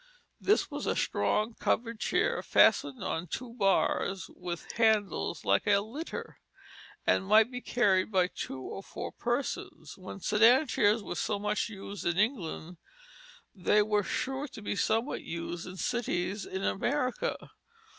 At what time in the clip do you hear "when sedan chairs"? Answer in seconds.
9.99-11.03